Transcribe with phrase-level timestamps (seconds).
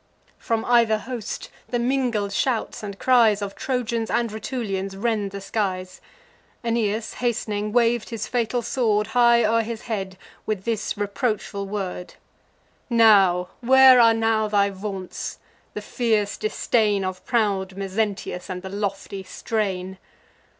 [0.39, 6.01] From either host, the mingled shouts and cries Of Trojans and Rutulians rend the skies.
[6.63, 10.17] Aeneas, hast'ning, wav'd his fatal sword High o'er his head,
[10.47, 12.15] with this reproachful word:
[12.89, 15.37] "Now; where are now thy vaunts,
[15.75, 19.99] the fierce disdain Of proud Mezentius, and the lofty strain?"